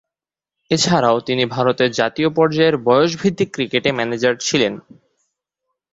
এছাড়াও 0.71 1.17
তিনি 1.19 1.43
ভারতের 1.45 1.89
জাতীয় 1.91 2.29
পর্যায়ের 2.29 2.75
বয়সভিত্তিক 2.77 3.49
ক্রিকেটে 3.53 3.89
ম্যানেজার 3.91 4.33
ছিলেন। 4.39 4.73